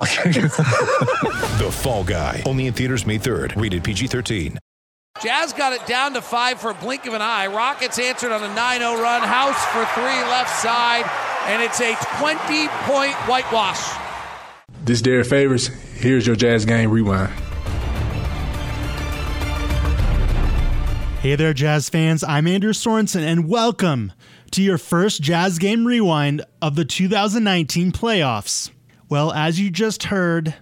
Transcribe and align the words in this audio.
The 1.54 1.70
Fall 1.70 2.04
Guy. 2.04 2.42
Only 2.46 2.66
in 2.66 2.74
theaters 2.74 3.06
May 3.06 3.18
3rd. 3.18 3.60
Rated 3.60 3.84
PG-13. 3.84 4.58
Jazz 5.22 5.52
got 5.52 5.72
it 5.72 5.86
down 5.86 6.12
to 6.14 6.20
five 6.20 6.60
for 6.60 6.70
a 6.70 6.74
blink 6.74 7.06
of 7.06 7.14
an 7.14 7.22
eye. 7.22 7.46
Rockets 7.46 7.98
answered 7.98 8.32
on 8.32 8.42
a 8.42 8.52
9 8.52 8.80
0 8.80 9.00
run. 9.00 9.22
House 9.22 9.64
for 9.66 9.84
three 9.94 10.20
left 10.28 10.50
side. 10.60 11.04
And 11.46 11.62
it's 11.62 11.80
a 11.80 11.94
20 12.18 12.68
point 12.82 13.14
whitewash. 13.28 13.80
This 14.84 14.98
is 14.98 15.02
Derrick 15.02 15.26
Favors. 15.26 15.68
Here's 15.68 16.26
your 16.26 16.36
Jazz 16.36 16.64
Game 16.64 16.90
Rewind. 16.90 17.32
Hey 21.20 21.36
there, 21.36 21.54
Jazz 21.54 21.88
fans. 21.88 22.22
I'm 22.22 22.46
Andrew 22.46 22.72
Sorensen, 22.74 23.22
and 23.22 23.48
welcome 23.48 24.12
to 24.50 24.62
your 24.62 24.76
first 24.76 25.22
Jazz 25.22 25.58
Game 25.58 25.86
Rewind 25.86 26.44
of 26.60 26.74
the 26.76 26.84
2019 26.84 27.92
playoffs. 27.92 28.70
Well, 29.08 29.32
as 29.32 29.60
you 29.60 29.70
just 29.70 30.04
heard, 30.04 30.54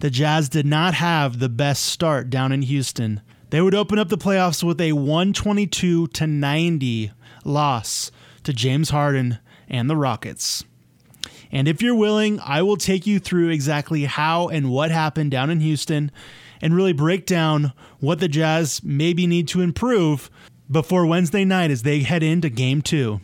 the 0.00 0.10
Jazz 0.10 0.48
did 0.48 0.66
not 0.66 0.94
have 0.94 1.38
the 1.38 1.48
best 1.48 1.84
start 1.86 2.30
down 2.30 2.52
in 2.52 2.62
Houston. 2.62 3.22
They 3.50 3.60
would 3.60 3.74
open 3.74 3.98
up 3.98 4.08
the 4.08 4.18
playoffs 4.18 4.62
with 4.62 4.80
a 4.80 4.92
122 4.92 6.08
to 6.08 6.26
90 6.26 7.12
loss 7.44 8.10
to 8.44 8.52
James 8.52 8.90
Harden 8.90 9.38
and 9.68 9.88
the 9.88 9.96
Rockets. 9.96 10.64
And 11.50 11.66
if 11.66 11.80
you're 11.80 11.94
willing, 11.94 12.40
I 12.40 12.62
will 12.62 12.76
take 12.76 13.06
you 13.06 13.18
through 13.18 13.48
exactly 13.48 14.04
how 14.04 14.48
and 14.48 14.70
what 14.70 14.90
happened 14.90 15.30
down 15.30 15.48
in 15.48 15.60
Houston 15.60 16.10
and 16.60 16.74
really 16.74 16.92
break 16.92 17.24
down 17.24 17.72
what 18.00 18.20
the 18.20 18.28
Jazz 18.28 18.82
maybe 18.84 19.26
need 19.26 19.48
to 19.48 19.62
improve 19.62 20.30
before 20.70 21.06
Wednesday 21.06 21.46
night 21.46 21.70
as 21.70 21.82
they 21.82 22.00
head 22.00 22.22
into 22.22 22.50
game 22.50 22.82
two. 22.82 23.20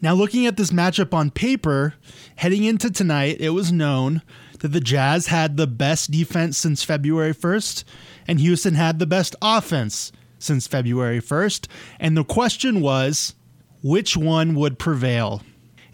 Now, 0.00 0.14
looking 0.14 0.46
at 0.46 0.56
this 0.56 0.70
matchup 0.70 1.14
on 1.14 1.30
paper, 1.30 1.94
heading 2.36 2.64
into 2.64 2.90
tonight, 2.90 3.36
it 3.40 3.50
was 3.50 3.72
known 3.72 4.22
that 4.60 4.68
the 4.68 4.80
Jazz 4.80 5.28
had 5.28 5.56
the 5.56 5.66
best 5.66 6.10
defense 6.10 6.58
since 6.58 6.82
February 6.82 7.34
1st, 7.34 7.84
and 8.26 8.40
Houston 8.40 8.74
had 8.74 8.98
the 8.98 9.06
best 9.06 9.36
offense 9.40 10.12
since 10.38 10.66
February 10.66 11.20
1st. 11.20 11.66
And 11.98 12.16
the 12.16 12.24
question 12.24 12.80
was 12.80 13.34
which 13.82 14.16
one 14.16 14.54
would 14.54 14.78
prevail? 14.78 15.42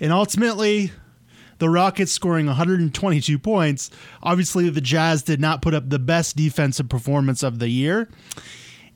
And 0.01 0.13
ultimately, 0.13 0.93
the 1.59 1.69
Rockets 1.69 2.11
scoring 2.11 2.47
122 2.47 3.39
points. 3.39 3.91
Obviously, 4.23 4.69
the 4.69 4.81
Jazz 4.81 5.23
did 5.23 5.41
not 5.41 5.63
put 5.63 5.75
up 5.75 5.89
the 5.89 5.99
best 5.99 6.37
defensive 6.37 6.89
performance 6.89 7.43
of 7.43 7.61
the 7.61 7.69
year. 7.69 8.09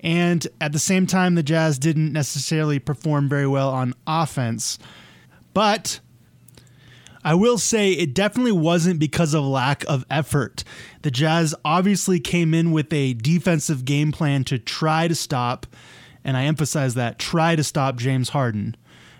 And 0.00 0.46
at 0.60 0.72
the 0.72 0.78
same 0.78 1.06
time, 1.06 1.34
the 1.34 1.42
Jazz 1.42 1.78
didn't 1.78 2.12
necessarily 2.12 2.78
perform 2.78 3.28
very 3.28 3.46
well 3.46 3.70
on 3.70 3.94
offense. 4.06 4.78
But 5.54 6.00
I 7.24 7.34
will 7.34 7.58
say 7.58 7.90
it 7.90 8.14
definitely 8.14 8.52
wasn't 8.52 9.00
because 9.00 9.34
of 9.34 9.42
lack 9.42 9.84
of 9.88 10.04
effort. 10.08 10.62
The 11.02 11.10
Jazz 11.10 11.54
obviously 11.64 12.20
came 12.20 12.54
in 12.54 12.70
with 12.70 12.92
a 12.92 13.14
defensive 13.14 13.84
game 13.84 14.12
plan 14.12 14.44
to 14.44 14.58
try 14.58 15.08
to 15.08 15.14
stop, 15.14 15.66
and 16.22 16.36
I 16.36 16.44
emphasize 16.44 16.94
that, 16.94 17.18
try 17.18 17.56
to 17.56 17.64
stop 17.64 17.96
James 17.96 18.28
Harden. 18.28 18.76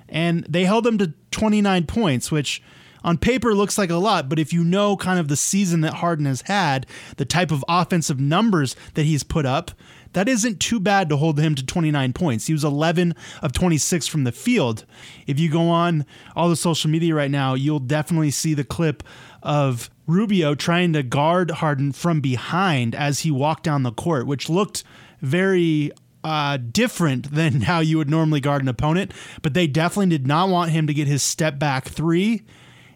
And 0.09 0.45
they 0.49 0.67
held 0.67 0.87
him 0.87 0.99
to 0.99 1.15
29 1.33 1.87
points, 1.87 2.31
which 2.31 2.63
on 3.03 3.19
paper 3.19 3.55
looks 3.55 3.77
like 3.77 3.91
a 3.91 3.97
lot, 3.97 4.29
but 4.29 4.39
if 4.39 4.53
you 4.53 4.63
know 4.63 4.97
kind 4.97 5.19
of 5.19 5.29
the 5.29 5.37
season 5.37 5.81
that 5.81 5.95
Harden 5.95 6.27
has 6.27 6.43
had, 6.43 6.87
the 7.17 7.25
type 7.25 7.51
of 7.51 7.65
offensive 7.69 8.21
numbers 8.21 8.77
that 8.95 9.05
he's 9.05 9.23
put 9.23 9.47
up, 9.47 9.73
that 10.17 10.31
isn't 10.31 10.61
too 10.61 10.81
bad 10.81 11.11
to 11.11 11.17
hold 11.19 11.39
him 11.39 11.55
to 11.55 11.63
29 11.63 12.15
points. 12.15 12.47
He 12.47 12.55
was 12.55 12.65
11 12.65 13.15
of 13.43 13.53
26 13.53 14.07
from 14.07 14.25
the 14.25 14.33
field. 14.33 14.87
If 15.27 15.39
you 15.39 15.51
go 15.51 15.69
on 15.69 16.07
all 16.35 16.49
the 16.49 16.57
social 16.57 16.89
media 16.89 17.15
right 17.15 17.31
now, 17.31 17.53
you'll 17.53 17.81
definitely 17.81 18.31
see 18.31 18.55
the 18.55 18.65
clip 18.65 19.03
of 19.43 19.91
Rubio 20.07 20.55
trying 20.55 20.95
to 20.95 21.03
guard 21.03 21.51
Harden 21.51 21.93
from 21.93 22.23
behind 22.23 22.95
as 22.95 23.21
he 23.21 23.31
walked 23.31 23.65
down 23.65 23.83
the 23.83 23.93
court, 23.93 24.27
which 24.27 24.49
looked 24.49 24.85
very 25.21 25.93
uh, 26.25 26.57
different 26.57 27.31
than 27.33 27.61
how 27.61 27.81
you 27.81 27.99
would 27.99 28.09
normally 28.09 28.41
guard 28.41 28.63
an 28.63 28.69
opponent. 28.69 29.13
But 29.43 29.53
they 29.53 29.67
definitely 29.67 30.17
did 30.17 30.27
not 30.27 30.49
want 30.49 30.71
him 30.71 30.87
to 30.87 30.95
get 30.95 31.07
his 31.07 31.23
step 31.23 31.59
back 31.59 31.89
three, 31.89 32.41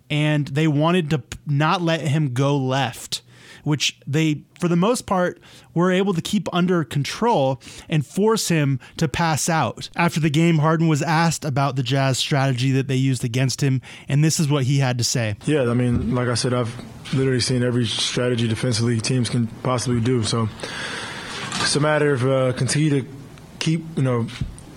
and 0.09 0.49
they 0.49 0.67
wanted 0.67 1.11
to 1.11 1.23
not 1.47 1.83
let 1.83 2.01
him 2.01 2.33
go 2.33 2.57
left 2.57 3.21
which 3.71 3.97
they, 4.05 4.43
for 4.59 4.67
the 4.67 4.75
most 4.75 5.07
part, 5.07 5.41
were 5.75 5.93
able 5.93 6.13
to 6.13 6.21
keep 6.21 6.49
under 6.53 6.83
control 6.83 7.63
and 7.89 8.05
force 8.05 8.49
him 8.49 8.81
to 8.97 9.07
pass 9.07 9.49
out. 9.49 9.89
After 9.95 10.19
the 10.19 10.29
game, 10.29 10.59
Harden 10.59 10.89
was 10.89 11.03
asked 11.03 11.45
about 11.45 11.77
the 11.77 11.85
Jazz 11.85 12.19
strategy 12.19 12.73
that 12.73 12.89
they 12.89 12.97
used 12.97 13.23
against 13.23 13.61
him, 13.61 13.81
and 14.09 14.25
this 14.25 14.41
is 14.41 14.49
what 14.49 14.65
he 14.65 14.81
had 14.81 14.99
to 14.99 15.05
say. 15.05 15.37
Yeah, 15.47 15.71
I 15.71 15.75
mean, 15.75 16.17
like 16.17 16.27
I 16.27 16.35
said, 16.35 16.53
I've 16.53 16.75
literally 17.15 17.39
seen 17.39 17.63
every 17.63 17.87
strategy 17.87 18.49
defensively 18.49 19.01
teams 19.01 19.31
can 19.31 19.47
possibly 19.63 20.01
do. 20.01 20.25
So 20.25 20.49
it's 21.61 21.77
a 21.77 21.81
matter 21.81 22.13
of 22.13 22.27
uh, 22.27 22.53
continue 22.55 23.03
to 23.03 23.09
keep, 23.61 23.85
you 23.97 24.03
know, 24.03 24.27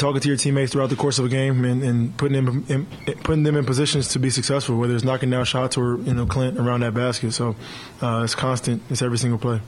talking 0.04 0.20
to 0.20 0.28
your 0.28 0.38
teammates 0.38 0.74
throughout 0.74 0.90
the 0.90 0.96
course 0.96 1.18
of 1.18 1.26
a 1.26 1.30
game 1.30 1.64
and, 1.64 1.82
and 1.82 2.18
putting 2.18 2.46
them 2.46 2.66
in, 2.68 2.86
putting 3.24 3.44
them 3.44 3.56
in 3.56 3.66
positions 3.66 4.10
to 4.10 4.20
be 4.20 4.30
successful, 4.30 4.78
whether 4.78 4.94
it's 4.94 5.04
knocking 5.04 5.30
down 5.30 5.46
shots 5.46 5.78
or 5.78 5.98
you 6.00 6.14
know 6.14 6.26
Clint 6.26 6.60
around 6.60 6.82
that 6.82 6.94
basket. 6.94 7.32
So 7.32 7.56
uh, 8.02 8.22
it's 8.24 8.36
constant. 8.36 8.84
It's 8.90 9.02
every 9.02 9.18
single 9.18 9.40
play. 9.40 9.62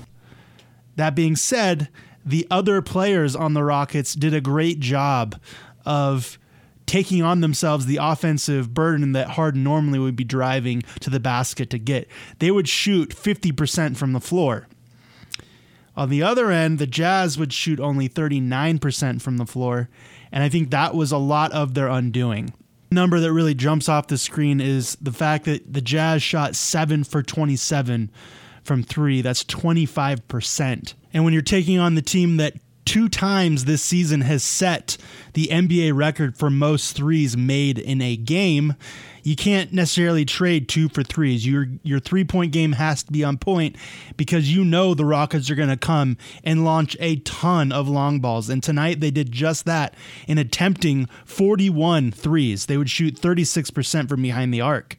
That 0.98 1.16
being 1.16 1.36
said, 1.36 1.90
the 2.26 2.46
other 2.52 2.82
players 2.82 3.36
on 3.36 3.54
the 3.54 3.64
Rockets 3.64 4.14
did 4.14 4.34
a 4.34 4.42
great 4.42 4.80
job 4.80 5.40
of 5.86 6.38
taking 6.86 7.22
on 7.22 7.42
themselves 7.42 7.86
the 7.86 8.00
offensive 8.02 8.74
burden 8.74 9.14
that 9.14 9.30
Harden 9.30 9.64
normally 9.64 10.00
would 10.00 10.16
be 10.16 10.24
driving 10.24 10.84
to 11.00 11.10
the 11.10 11.20
basket 11.20 11.70
to 11.72 11.80
get. 11.80 12.08
They 12.40 12.52
would 12.52 12.68
shoot 12.68 13.10
50% 13.10 13.98
from 13.98 14.14
the 14.14 14.20
floor. 14.20 14.68
On 15.98 16.10
the 16.10 16.24
other 16.24 16.52
end, 16.52 16.78
the 16.78 16.88
Jazz 16.88 17.38
would 17.38 17.54
shoot 17.54 17.80
only 17.80 18.10
39% 18.10 19.22
from 19.22 19.38
the 19.38 19.46
floor, 19.46 19.90
and 20.32 20.44
I 20.44 20.50
think 20.50 20.70
that 20.70 20.94
was 20.94 21.12
a 21.12 21.18
lot 21.18 21.52
of 21.54 21.74
their 21.74 21.88
undoing. 21.88 22.54
Number 22.92 23.20
that 23.20 23.32
really 23.32 23.56
jumps 23.56 23.90
off 23.90 24.08
the 24.08 24.18
screen 24.18 24.62
is 24.62 24.98
the 25.02 25.12
fact 25.12 25.46
that 25.46 25.74
the 25.74 25.82
Jazz 25.82 26.22
shot 26.22 26.56
7 26.56 27.04
for 27.04 27.24
27 27.24 28.12
from 28.64 28.84
3. 28.84 29.22
That's 29.22 29.44
25%. 29.44 30.94
And 31.14 31.24
when 31.24 31.34
you're 31.34 31.42
taking 31.42 31.80
on 31.80 31.96
the 31.96 32.02
team 32.02 32.38
that 32.38 32.54
two 32.86 33.10
times 33.10 33.66
this 33.66 33.84
season 33.84 34.22
has 34.22 34.44
set 34.44 34.98
the 35.34 35.48
NBA 35.48 35.96
record 35.96 36.38
for 36.38 36.50
most 36.50 36.96
threes 36.96 37.36
made 37.36 37.78
in 37.78 38.02
a 38.02 38.16
game, 38.16 38.76
you 39.24 39.36
can't 39.36 39.74
necessarily 39.74 40.24
trade 40.24 40.70
two 40.70 40.88
for 40.88 41.02
threes. 41.02 41.46
Your 41.46 41.68
your 41.82 42.00
three 42.00 42.24
point 42.24 42.52
game 42.52 42.74
has 42.74 43.04
to 43.04 43.12
be 43.12 43.24
on 43.24 43.38
point 43.38 43.76
because 44.18 44.54
you 44.54 44.64
know 44.64 44.94
the 44.94 45.04
Rockets 45.04 45.50
are 45.50 45.56
going 45.56 45.70
to 45.70 45.78
come 45.78 46.18
and 46.44 46.64
launch 46.64 46.96
a 47.00 47.18
ton 47.18 47.72
of 47.72 47.90
long 47.90 48.20
balls. 48.20 48.50
And 48.50 48.62
tonight 48.62 49.00
they 49.00 49.12
did 49.12 49.32
just 49.32 49.66
that 49.66 49.96
in 50.28 50.38
attempting 50.38 51.08
41 51.26 52.12
threes. 52.12 52.68
They 52.68 52.78
would 52.78 52.90
shoot 52.90 53.16
36% 53.16 54.08
from 54.08 54.22
behind 54.22 54.54
the 54.54 54.62
arc, 54.62 54.96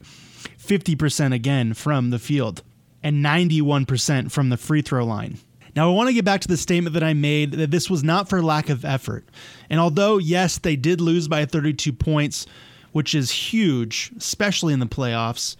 50% 0.59 1.33
again 1.33 1.73
from 1.73 2.09
the 2.09 2.19
field, 2.19 2.63
and 3.01 3.23
91% 3.23 4.29
from 4.29 4.49
the 4.49 4.57
free 4.57 4.81
throw 4.81 5.05
line. 5.05 5.37
Now, 5.77 5.91
I 5.91 5.93
want 5.93 6.07
to 6.07 6.13
get 6.13 6.25
back 6.25 6.41
to 6.41 6.47
the 6.47 6.57
statement 6.57 6.95
that 6.95 7.03
I 7.03 7.13
made 7.13 7.51
that 7.51 7.69
this 7.69 7.87
was 7.87 8.03
not 8.03 8.27
for 8.27 8.41
lack 8.41 8.69
of 8.69 8.83
effort. 8.83 9.29
And 9.69 9.79
although, 9.79 10.17
yes, 10.17 10.57
they 10.57 10.75
did 10.75 10.99
lose 10.99 11.27
by 11.27 11.45
32 11.45 11.93
points, 11.93 12.47
which 12.93 13.13
is 13.13 13.29
huge, 13.29 14.11
especially 14.17 14.73
in 14.73 14.79
the 14.79 14.87
playoffs, 14.87 15.55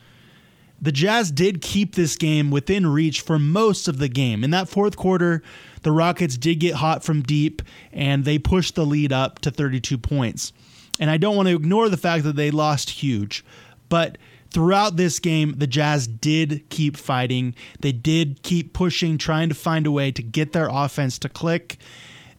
the 0.82 0.92
Jazz 0.92 1.32
did 1.32 1.62
keep 1.62 1.94
this 1.94 2.16
game 2.16 2.50
within 2.50 2.88
reach 2.88 3.22
for 3.22 3.38
most 3.38 3.88
of 3.88 4.00
the 4.00 4.08
game. 4.08 4.44
In 4.44 4.50
that 4.50 4.68
fourth 4.68 4.98
quarter, 4.98 5.44
the 5.84 5.92
Rockets 5.92 6.36
did 6.36 6.56
get 6.56 6.74
hot 6.74 7.04
from 7.04 7.22
deep 7.22 7.62
and 7.94 8.26
they 8.26 8.40
pushed 8.40 8.74
the 8.74 8.88
lead 8.88 9.14
up 9.14 9.38
to 9.42 9.52
32 9.52 10.00
points. 10.00 10.52
And 11.00 11.12
I 11.12 11.18
don't 11.18 11.36
want 11.36 11.48
to 11.48 11.56
ignore 11.56 11.90
the 11.90 11.96
fact 11.96 12.24
that 12.24 12.36
they 12.36 12.50
lost 12.50 12.90
huge, 12.90 13.46
but 13.88 14.18
throughout 14.58 14.96
this 14.96 15.20
game, 15.20 15.54
the 15.60 15.68
Jazz 15.68 16.08
did 16.08 16.68
keep 16.72 16.98
fighting. 16.98 17.54
They 17.82 17.92
did 17.92 18.42
keep 18.42 18.74
pushing, 18.74 19.20
trying 19.20 19.50
to 19.50 19.56
find 19.56 19.86
a 19.86 19.92
way 19.92 20.12
to 20.12 20.24
get 20.24 20.52
their 20.52 20.68
offense 20.68 21.20
to 21.20 21.30
click. 21.30 21.78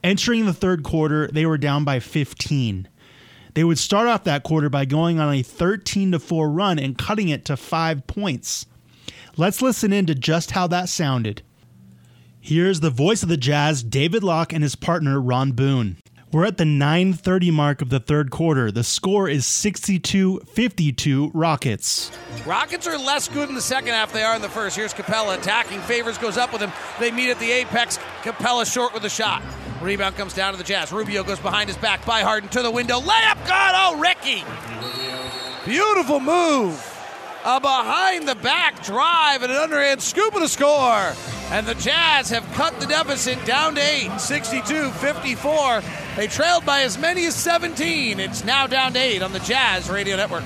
Entering 0.03 0.45
the 0.45 0.53
third 0.53 0.83
quarter, 0.83 1.29
they 1.29 1.47
were 1.47 1.57
down 1.57 1.85
by 1.85 2.01
15. 2.01 2.89
They 3.55 3.63
would 3.63 3.79
start 3.79 4.09
off 4.09 4.25
that 4.25 4.43
quarter 4.43 4.69
by 4.69 4.85
going 4.85 5.21
on 5.21 5.33
a 5.33 5.45
13 5.45 6.11
to 6.11 6.19
4 6.19 6.51
run 6.51 6.81
and 6.81 6.99
cutting 6.99 7.29
it 7.29 7.45
to 7.45 7.57
5 7.57 8.09
points. 8.09 8.67
Let's 9.37 9.63
listen 9.63 9.93
in 9.93 10.07
to 10.07 10.17
just 10.17 10.51
how 10.51 10.67
that 10.67 10.89
sounded. 10.89 11.43
Here's 12.41 12.81
the 12.81 12.91
voice 12.91 13.23
of 13.23 13.29
the 13.29 13.37
Jazz, 13.37 13.85
David 13.85 14.25
Locke, 14.25 14.53
and 14.53 14.65
his 14.65 14.75
partner, 14.75 15.21
Ron 15.21 15.53
Boone. 15.53 15.99
We're 16.31 16.45
at 16.45 16.59
the 16.59 16.65
9:30 16.65 17.51
mark 17.51 17.81
of 17.81 17.89
the 17.89 18.01
third 18.01 18.31
quarter. 18.31 18.71
The 18.71 18.85
score 18.85 19.31
is 19.31 19.47
62-52 19.47 21.31
Rockets. 21.33 22.11
Rockets 22.45 22.87
are 22.87 22.99
less 22.99 23.29
good 23.29 23.49
in 23.49 23.55
the 23.55 23.63
second 23.63 23.89
half 23.89 24.13
they 24.13 24.23
are 24.23 24.37
in 24.37 24.43
the 24.43 24.49
first. 24.51 24.77
Here's 24.77 24.93
Capela 24.93 25.39
attacking. 25.39 25.81
Favors 25.81 26.19
goes 26.19 26.37
up 26.37 26.53
with 26.53 26.61
him. 26.61 26.71
They 27.01 27.11
meet 27.11 27.31
at 27.31 27.39
the 27.39 27.51
apex. 27.51 27.99
Capela 28.23 28.71
short 28.71 28.93
with 28.93 29.03
the 29.03 29.09
shot. 29.09 29.43
Rebound 29.81 30.17
comes 30.17 30.35
down 30.35 30.53
to 30.53 30.59
the 30.59 30.65
Jazz. 30.65 30.93
Rubio 30.93 31.23
goes 31.25 31.39
behind 31.39 31.69
his 31.69 31.79
back 31.79 32.05
by 32.05 32.21
Harden 32.21 32.51
to 32.51 32.61
the 32.61 32.71
window. 32.71 33.01
Layup 33.01 33.39
good. 33.47 33.75
Oh, 33.75 33.99
Ricky. 33.99 34.45
Beautiful 35.65 36.21
move. 36.21 36.79
A 37.47 37.59
behind 37.59 38.29
the 38.29 38.35
back 38.35 38.85
drive 38.85 39.43
and 39.43 39.51
an 39.51 39.57
underhand 39.57 40.03
scoop 40.03 40.35
of 40.35 40.43
the 40.43 40.49
score. 40.49 41.15
And 41.51 41.67
the 41.67 41.75
Jazz 41.77 42.29
have 42.29 42.45
cut 42.53 42.79
the 42.81 42.87
deficit 42.87 43.43
down 43.47 43.77
to 43.77 43.81
8, 43.81 44.21
62 44.21 44.91
54. 44.91 45.83
They 46.19 46.27
trailed 46.27 46.67
by 46.67 46.81
as 46.81 46.99
many 46.99 47.27
as 47.27 47.37
17. 47.37 48.19
It's 48.19 48.45
now 48.45 48.67
down 48.67 48.93
to 48.95 48.99
8 48.99 49.23
on 49.23 49.33
the 49.33 49.39
Jazz 49.39 49.89
Radio 49.89 50.17
Network. 50.17 50.43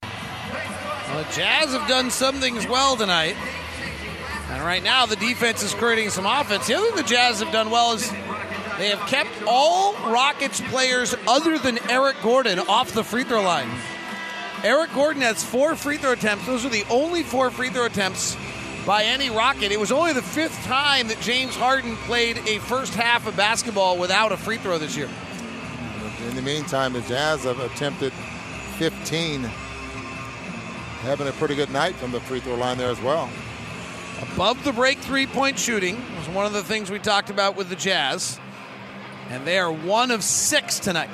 Well, 0.00 1.24
the 1.24 1.32
Jazz 1.32 1.72
have 1.72 1.88
done 1.88 2.12
some 2.12 2.36
things 2.36 2.68
well 2.68 2.94
tonight. 2.94 3.34
And 4.50 4.64
right 4.64 4.80
now, 4.80 5.06
the 5.06 5.16
defense 5.16 5.64
is 5.64 5.74
creating 5.74 6.10
some 6.10 6.24
offense. 6.24 6.68
The 6.68 6.74
other 6.74 6.86
thing 6.86 6.98
the 6.98 7.02
Jazz 7.02 7.40
have 7.40 7.50
done 7.50 7.70
well 7.70 7.94
is 7.94 8.08
they 8.78 8.90
have 8.90 9.04
kept 9.08 9.30
all 9.44 9.94
Rockets 10.08 10.60
players 10.60 11.16
other 11.26 11.58
than 11.58 11.80
Eric 11.90 12.18
Gordon 12.22 12.60
off 12.60 12.92
the 12.92 13.02
free 13.02 13.24
throw 13.24 13.42
line. 13.42 13.68
Eric 14.62 14.94
Gordon 14.94 15.22
has 15.22 15.42
four 15.42 15.74
free 15.74 15.96
throw 15.96 16.12
attempts. 16.12 16.46
Those 16.46 16.64
are 16.64 16.68
the 16.68 16.84
only 16.90 17.24
four 17.24 17.50
free 17.50 17.70
throw 17.70 17.86
attempts 17.86 18.36
by 18.86 19.02
any 19.02 19.28
Rocket. 19.28 19.72
It 19.72 19.80
was 19.80 19.90
only 19.90 20.12
the 20.12 20.22
fifth 20.22 20.64
time 20.64 21.08
that 21.08 21.20
James 21.20 21.56
Harden 21.56 21.96
played 21.96 22.38
a 22.46 22.60
first 22.60 22.94
half 22.94 23.26
of 23.26 23.36
basketball 23.36 23.98
without 23.98 24.30
a 24.30 24.36
free 24.36 24.58
throw 24.58 24.78
this 24.78 24.96
year. 24.96 25.10
In 26.28 26.36
the 26.36 26.42
meantime, 26.42 26.92
the 26.92 27.00
Jazz 27.02 27.42
have 27.44 27.58
attempted 27.58 28.12
15, 28.78 29.42
having 31.02 31.26
a 31.26 31.32
pretty 31.32 31.56
good 31.56 31.70
night 31.70 31.96
from 31.96 32.12
the 32.12 32.20
free 32.20 32.40
throw 32.40 32.54
line 32.54 32.78
there 32.78 32.90
as 32.90 33.00
well. 33.02 33.28
Above 34.32 34.62
the 34.64 34.72
break 34.72 34.98
three 34.98 35.26
point 35.26 35.58
shooting 35.58 36.00
was 36.16 36.28
one 36.28 36.46
of 36.46 36.52
the 36.52 36.62
things 36.62 36.90
we 36.90 36.98
talked 36.98 37.28
about 37.28 37.56
with 37.56 37.68
the 37.68 37.76
Jazz. 37.76 38.38
And 39.28 39.44
they 39.44 39.58
are 39.58 39.72
one 39.72 40.12
of 40.12 40.22
six 40.22 40.78
tonight. 40.78 41.10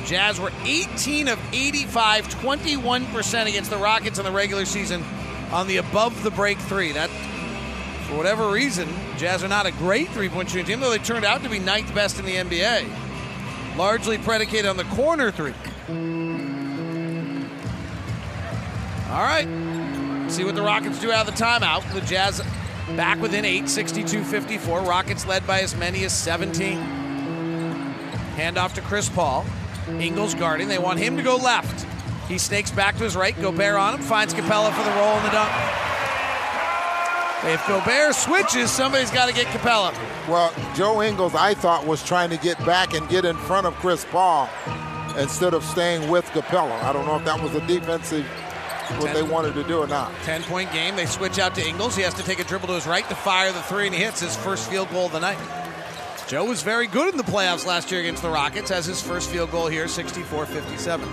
The 0.00 0.06
Jazz 0.06 0.40
were 0.40 0.50
18 0.64 1.28
of 1.28 1.38
85, 1.54 2.28
21% 2.28 3.46
against 3.46 3.70
the 3.70 3.76
Rockets 3.76 4.18
in 4.18 4.24
the 4.24 4.32
regular 4.32 4.64
season 4.64 5.04
on 5.54 5.68
the 5.68 5.76
above 5.76 6.22
the 6.24 6.30
break 6.32 6.58
three. 6.58 6.92
That, 6.92 7.08
for 8.08 8.16
whatever 8.16 8.50
reason, 8.50 8.88
Jazz 9.16 9.44
are 9.44 9.48
not 9.48 9.66
a 9.66 9.70
great 9.72 10.08
three 10.08 10.28
point 10.28 10.50
shooting 10.50 10.66
team, 10.66 10.80
though 10.80 10.90
they 10.90 10.98
turned 10.98 11.24
out 11.24 11.42
to 11.44 11.48
be 11.48 11.60
ninth 11.60 11.94
best 11.94 12.18
in 12.18 12.26
the 12.26 12.34
NBA. 12.34 13.76
Largely 13.76 14.18
predicated 14.18 14.66
on 14.66 14.76
the 14.76 14.84
corner 14.84 15.30
three. 15.30 15.54
All 19.10 19.22
right. 19.22 19.46
See 20.28 20.44
what 20.44 20.56
the 20.56 20.62
Rockets 20.62 21.00
do 21.00 21.12
out 21.12 21.28
of 21.28 21.36
the 21.36 21.42
timeout. 21.42 21.90
The 21.94 22.00
Jazz 22.00 22.42
back 22.96 23.20
within 23.20 23.44
8, 23.44 23.68
62 23.68 24.24
54. 24.24 24.80
Rockets 24.80 25.24
led 25.26 25.46
by 25.46 25.60
as 25.60 25.76
many 25.76 26.04
as 26.04 26.12
17. 26.12 26.78
Handoff 28.36 28.74
to 28.74 28.80
Chris 28.80 29.08
Paul. 29.08 29.46
Ingles 30.00 30.34
guarding. 30.34 30.66
They 30.66 30.78
want 30.78 30.98
him 30.98 31.16
to 31.16 31.22
go 31.22 31.36
left. 31.36 31.86
He 32.28 32.38
snakes 32.38 32.70
back 32.70 32.96
to 32.96 33.04
his 33.04 33.16
right. 33.16 33.38
Gobert 33.40 33.76
on 33.76 33.94
him. 33.94 34.02
Finds 34.02 34.32
Capela 34.34 34.72
for 34.72 34.82
the 34.82 34.90
roll 34.96 35.16
and 35.16 35.26
the 35.26 35.30
dunk. 35.30 35.50
If 37.46 37.66
Gobert 37.68 38.14
switches, 38.14 38.70
somebody's 38.70 39.10
got 39.10 39.28
to 39.28 39.34
get 39.34 39.46
Capela. 39.48 39.92
Well, 40.26 40.52
Joe 40.74 41.02
Ingles, 41.02 41.34
I 41.34 41.52
thought, 41.52 41.86
was 41.86 42.02
trying 42.02 42.30
to 42.30 42.38
get 42.38 42.58
back 42.64 42.94
and 42.94 43.06
get 43.10 43.26
in 43.26 43.36
front 43.36 43.66
of 43.66 43.74
Chris 43.74 44.06
Paul 44.10 44.48
instead 45.18 45.52
of 45.52 45.62
staying 45.62 46.08
with 46.10 46.24
Capela. 46.26 46.82
I 46.82 46.92
don't 46.92 47.06
know 47.06 47.16
if 47.16 47.24
that 47.26 47.42
was 47.42 47.54
a 47.54 47.66
defensive 47.66 48.26
what 48.92 49.06
Ten, 49.06 49.14
they 49.14 49.22
wanted 49.22 49.54
to 49.54 49.64
do 49.64 49.78
or 49.78 49.86
not. 49.86 50.12
10 50.24 50.42
point 50.44 50.72
game. 50.72 50.96
They 50.96 51.06
switch 51.06 51.38
out 51.38 51.54
to 51.56 51.66
Ingles. 51.66 51.96
He 51.96 52.02
has 52.02 52.14
to 52.14 52.22
take 52.22 52.38
a 52.38 52.44
dribble 52.44 52.68
to 52.68 52.74
his 52.74 52.86
right 52.86 53.06
to 53.08 53.14
fire 53.14 53.52
the 53.52 53.62
three, 53.62 53.86
and 53.86 53.94
he 53.94 54.02
hits 54.02 54.20
his 54.20 54.36
first 54.36 54.70
field 54.70 54.90
goal 54.90 55.06
of 55.06 55.12
the 55.12 55.20
night. 55.20 55.38
Joe 56.26 56.44
was 56.46 56.62
very 56.62 56.86
good 56.86 57.10
in 57.10 57.18
the 57.18 57.24
playoffs 57.24 57.66
last 57.66 57.90
year 57.90 58.00
against 58.00 58.22
the 58.22 58.30
Rockets, 58.30 58.70
has 58.70 58.86
his 58.86 59.02
first 59.02 59.30
field 59.30 59.50
goal 59.50 59.66
here, 59.66 59.88
64 59.88 60.46
57. 60.46 61.08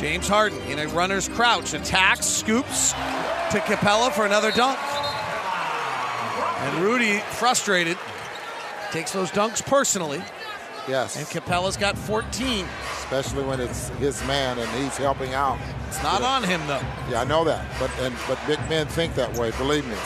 James 0.00 0.26
Harden 0.26 0.58
in 0.62 0.78
a 0.78 0.88
runner's 0.88 1.28
crouch, 1.28 1.74
attacks, 1.74 2.24
scoops 2.24 2.92
to 2.92 3.60
Capela 3.60 4.10
for 4.10 4.24
another 4.24 4.50
dunk. 4.50 4.78
And 6.62 6.82
Rudy, 6.82 7.18
frustrated, 7.32 7.98
takes 8.92 9.12
those 9.12 9.30
dunks 9.30 9.62
personally. 9.62 10.22
Yes. 10.88 11.16
And 11.16 11.26
Capela's 11.26 11.76
got 11.76 11.98
14. 11.98 12.66
Especially 12.94 13.44
when 13.44 13.60
it's 13.60 13.90
his 13.98 14.26
man 14.26 14.58
and 14.58 14.70
he's 14.82 14.96
helping 14.96 15.34
out. 15.34 15.58
It's 15.88 16.02
not 16.02 16.22
on 16.22 16.44
him 16.44 16.66
though. 16.66 16.80
Yeah, 17.10 17.20
I 17.20 17.24
know 17.24 17.44
that. 17.44 17.66
But 17.78 17.90
and 18.00 18.14
but 18.26 18.38
big 18.46 18.58
men 18.70 18.86
think 18.86 19.14
that 19.16 19.36
way, 19.36 19.50
believe 19.58 19.86
me. 19.86 19.96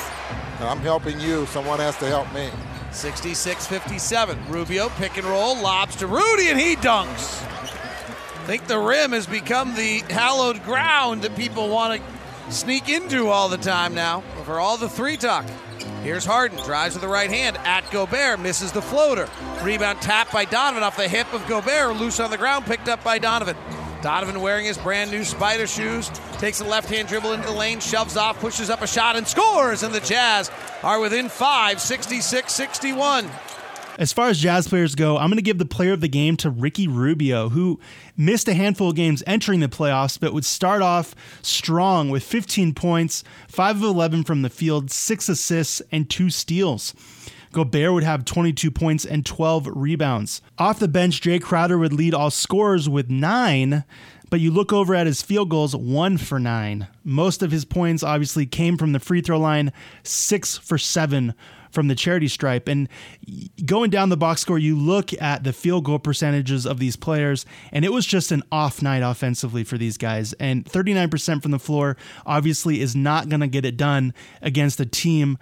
And 0.58 0.68
I'm 0.68 0.80
helping 0.80 1.20
you, 1.20 1.46
someone 1.46 1.78
has 1.78 1.96
to 1.98 2.06
help 2.06 2.32
me. 2.34 2.50
66-57. 2.90 4.48
Rubio 4.48 4.88
pick 4.90 5.18
and 5.18 5.26
roll, 5.26 5.56
lobs 5.60 5.94
to 5.96 6.08
Rudy, 6.08 6.48
and 6.48 6.58
he 6.58 6.74
dunks. 6.74 7.48
I 8.44 8.46
think 8.46 8.66
the 8.66 8.78
rim 8.78 9.12
has 9.12 9.26
become 9.26 9.74
the 9.74 10.00
hallowed 10.10 10.62
ground 10.64 11.22
that 11.22 11.34
people 11.34 11.70
want 11.70 11.98
to 11.98 12.52
sneak 12.52 12.90
into 12.90 13.28
all 13.28 13.48
the 13.48 13.56
time 13.56 13.94
now 13.94 14.20
for 14.44 14.60
all 14.60 14.76
the 14.76 14.86
three 14.86 15.16
talk. 15.16 15.46
Here's 16.02 16.26
Harden, 16.26 16.58
drives 16.58 16.94
with 16.94 17.00
the 17.00 17.08
right 17.08 17.30
hand 17.30 17.56
at 17.64 17.90
Gobert, 17.90 18.38
misses 18.40 18.70
the 18.70 18.82
floater. 18.82 19.30
Rebound 19.62 20.02
tapped 20.02 20.30
by 20.30 20.44
Donovan 20.44 20.82
off 20.82 20.98
the 20.98 21.08
hip 21.08 21.32
of 21.32 21.48
Gobert, 21.48 21.96
loose 21.96 22.20
on 22.20 22.30
the 22.30 22.36
ground, 22.36 22.66
picked 22.66 22.86
up 22.86 23.02
by 23.02 23.18
Donovan. 23.18 23.56
Donovan 24.02 24.42
wearing 24.42 24.66
his 24.66 24.76
brand 24.76 25.10
new 25.10 25.24
spider 25.24 25.66
shoes, 25.66 26.10
takes 26.34 26.60
a 26.60 26.64
left 26.64 26.90
hand 26.90 27.08
dribble 27.08 27.32
into 27.32 27.46
the 27.46 27.54
lane, 27.54 27.80
shoves 27.80 28.18
off, 28.18 28.38
pushes 28.40 28.68
up 28.68 28.82
a 28.82 28.86
shot, 28.86 29.16
and 29.16 29.26
scores. 29.26 29.82
And 29.82 29.94
the 29.94 30.00
Jazz 30.00 30.50
are 30.82 31.00
within 31.00 31.30
five, 31.30 31.80
66 31.80 32.52
61. 32.52 33.30
As 33.96 34.12
far 34.12 34.28
as 34.28 34.40
Jazz 34.40 34.66
players 34.66 34.96
go, 34.96 35.16
I'm 35.16 35.28
going 35.28 35.36
to 35.36 35.42
give 35.42 35.58
the 35.58 35.64
player 35.64 35.92
of 35.92 36.00
the 36.00 36.08
game 36.08 36.36
to 36.38 36.50
Ricky 36.50 36.88
Rubio, 36.88 37.50
who 37.50 37.78
missed 38.16 38.48
a 38.48 38.54
handful 38.54 38.90
of 38.90 38.96
games 38.96 39.22
entering 39.24 39.60
the 39.60 39.68
playoffs, 39.68 40.18
but 40.18 40.34
would 40.34 40.44
start 40.44 40.82
off 40.82 41.14
strong 41.42 42.10
with 42.10 42.24
15 42.24 42.74
points, 42.74 43.22
5 43.46 43.76
of 43.76 43.82
11 43.82 44.24
from 44.24 44.42
the 44.42 44.50
field, 44.50 44.90
6 44.90 45.28
assists, 45.28 45.80
and 45.92 46.10
2 46.10 46.28
steals. 46.28 46.92
Gobert 47.52 47.92
would 47.92 48.02
have 48.02 48.24
22 48.24 48.68
points 48.72 49.04
and 49.04 49.24
12 49.24 49.68
rebounds. 49.76 50.42
Off 50.58 50.80
the 50.80 50.88
bench, 50.88 51.20
Jae 51.20 51.40
Crowder 51.40 51.78
would 51.78 51.92
lead 51.92 52.12
all 52.12 52.32
scorers 52.32 52.88
with 52.88 53.08
9, 53.08 53.84
but 54.34 54.40
you 54.40 54.50
look 54.50 54.72
over 54.72 54.96
at 54.96 55.06
his 55.06 55.22
field 55.22 55.48
goals, 55.48 55.76
1 55.76 56.18
for 56.18 56.40
9. 56.40 56.88
Most 57.04 57.40
of 57.40 57.52
his 57.52 57.64
points 57.64 58.02
obviously 58.02 58.46
came 58.46 58.76
from 58.76 58.90
the 58.90 58.98
free 58.98 59.20
throw 59.20 59.38
line, 59.38 59.72
6 60.02 60.56
for 60.58 60.76
7 60.76 61.34
from 61.70 61.86
the 61.86 61.94
charity 61.94 62.26
stripe. 62.26 62.66
And 62.66 62.88
going 63.64 63.90
down 63.90 64.08
the 64.08 64.16
box 64.16 64.40
score, 64.40 64.58
you 64.58 64.76
look 64.76 65.12
at 65.22 65.44
the 65.44 65.52
field 65.52 65.84
goal 65.84 66.00
percentages 66.00 66.66
of 66.66 66.80
these 66.80 66.96
players, 66.96 67.46
and 67.70 67.84
it 67.84 67.92
was 67.92 68.06
just 68.06 68.32
an 68.32 68.42
off 68.50 68.82
night 68.82 69.04
offensively 69.04 69.62
for 69.62 69.78
these 69.78 69.96
guys. 69.96 70.32
And 70.40 70.64
39% 70.64 71.40
from 71.40 71.52
the 71.52 71.60
floor 71.60 71.96
obviously 72.26 72.80
is 72.80 72.96
not 72.96 73.28
going 73.28 73.38
to 73.38 73.46
get 73.46 73.64
it 73.64 73.76
done 73.76 74.12
against 74.42 74.80
a 74.80 74.84
team 74.84 75.38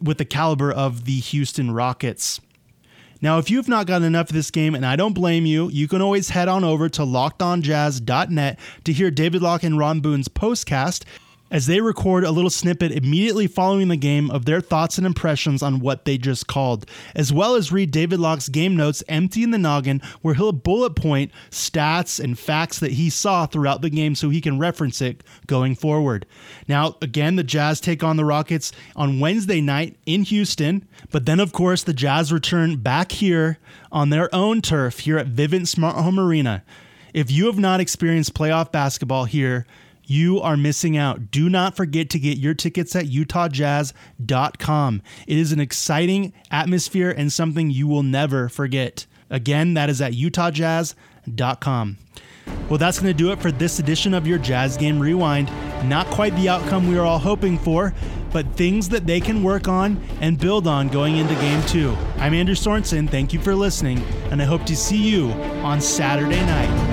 with 0.00 0.16
the 0.16 0.24
caliber 0.24 0.72
of 0.72 1.04
the 1.04 1.20
Houston 1.20 1.70
Rockets. 1.70 2.40
Now, 3.22 3.38
if 3.38 3.50
you've 3.50 3.68
not 3.68 3.86
gotten 3.86 4.06
enough 4.06 4.30
of 4.30 4.34
this 4.34 4.50
game, 4.50 4.74
and 4.74 4.84
I 4.84 4.96
don't 4.96 5.12
blame 5.12 5.46
you, 5.46 5.70
you 5.70 5.86
can 5.86 6.02
always 6.02 6.30
head 6.30 6.48
on 6.48 6.64
over 6.64 6.88
to 6.88 7.02
lockedonjazz.net 7.02 8.58
to 8.84 8.92
hear 8.92 9.12
David 9.12 9.40
Locke 9.40 9.62
and 9.62 9.78
Ron 9.78 10.00
Boone's 10.00 10.28
postcast 10.28 11.04
as 11.52 11.66
they 11.66 11.80
record 11.82 12.24
a 12.24 12.30
little 12.30 12.50
snippet 12.50 12.90
immediately 12.90 13.46
following 13.46 13.88
the 13.88 13.96
game 13.96 14.30
of 14.30 14.46
their 14.46 14.60
thoughts 14.60 14.96
and 14.96 15.06
impressions 15.06 15.62
on 15.62 15.78
what 15.78 16.06
they 16.06 16.16
just 16.16 16.46
called, 16.46 16.86
as 17.14 17.30
well 17.30 17.54
as 17.54 17.70
read 17.70 17.90
David 17.90 18.18
Locke's 18.18 18.48
game 18.48 18.74
notes 18.74 19.04
empty 19.06 19.42
in 19.42 19.50
the 19.50 19.58
noggin, 19.58 20.00
where 20.22 20.34
he'll 20.34 20.50
bullet 20.50 20.96
point 20.96 21.30
stats 21.50 22.18
and 22.18 22.38
facts 22.38 22.78
that 22.78 22.92
he 22.92 23.10
saw 23.10 23.44
throughout 23.44 23.82
the 23.82 23.90
game 23.90 24.14
so 24.14 24.30
he 24.30 24.40
can 24.40 24.58
reference 24.58 25.02
it 25.02 25.22
going 25.46 25.74
forward. 25.74 26.24
Now, 26.66 26.96
again, 27.02 27.36
the 27.36 27.44
Jazz 27.44 27.80
take 27.80 28.02
on 28.02 28.16
the 28.16 28.24
Rockets 28.24 28.72
on 28.96 29.20
Wednesday 29.20 29.60
night 29.60 29.96
in 30.06 30.22
Houston, 30.22 30.88
but 31.10 31.26
then, 31.26 31.38
of 31.38 31.52
course, 31.52 31.82
the 31.82 31.92
Jazz 31.92 32.32
return 32.32 32.76
back 32.76 33.12
here 33.12 33.58
on 33.92 34.08
their 34.08 34.34
own 34.34 34.62
turf 34.62 35.00
here 35.00 35.18
at 35.18 35.28
Vivint 35.28 35.68
Smart 35.68 35.96
Home 35.96 36.18
Arena. 36.18 36.64
If 37.12 37.30
you 37.30 37.44
have 37.44 37.58
not 37.58 37.78
experienced 37.78 38.32
playoff 38.32 38.72
basketball 38.72 39.26
here, 39.26 39.66
you 40.12 40.40
are 40.40 40.56
missing 40.56 40.96
out. 40.96 41.30
Do 41.30 41.48
not 41.48 41.74
forget 41.74 42.10
to 42.10 42.18
get 42.18 42.38
your 42.38 42.54
tickets 42.54 42.94
at 42.94 43.06
utahjazz.com. 43.06 45.02
It 45.26 45.38
is 45.38 45.52
an 45.52 45.60
exciting 45.60 46.32
atmosphere 46.50 47.10
and 47.10 47.32
something 47.32 47.70
you 47.70 47.88
will 47.88 48.02
never 48.02 48.48
forget. 48.48 49.06
Again, 49.30 49.74
that 49.74 49.88
is 49.88 50.02
at 50.02 50.12
utahjazz.com. 50.12 51.98
Well, 52.68 52.78
that's 52.78 52.98
going 52.98 53.12
to 53.12 53.16
do 53.16 53.32
it 53.32 53.40
for 53.40 53.50
this 53.52 53.78
edition 53.78 54.12
of 54.14 54.26
your 54.26 54.38
Jazz 54.38 54.76
Game 54.76 54.98
Rewind. 54.98 55.50
Not 55.88 56.06
quite 56.08 56.34
the 56.36 56.48
outcome 56.48 56.88
we 56.88 56.96
were 56.96 57.02
all 57.02 57.18
hoping 57.18 57.58
for, 57.58 57.94
but 58.32 58.46
things 58.56 58.88
that 58.90 59.06
they 59.06 59.20
can 59.20 59.42
work 59.42 59.68
on 59.68 60.02
and 60.20 60.38
build 60.38 60.66
on 60.66 60.88
going 60.88 61.16
into 61.16 61.34
game 61.36 61.62
two. 61.66 61.96
I'm 62.16 62.34
Andrew 62.34 62.54
Sorensen. 62.54 63.08
Thank 63.08 63.32
you 63.32 63.40
for 63.40 63.54
listening, 63.54 64.00
and 64.30 64.42
I 64.42 64.44
hope 64.44 64.64
to 64.66 64.76
see 64.76 64.96
you 64.96 65.30
on 65.62 65.80
Saturday 65.80 66.40
night. 66.40 66.91